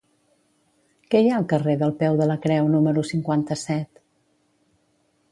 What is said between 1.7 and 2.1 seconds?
del